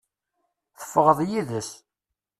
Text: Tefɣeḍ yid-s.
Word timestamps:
Tefɣeḍ 0.79 1.19
yid-s. 1.29 1.69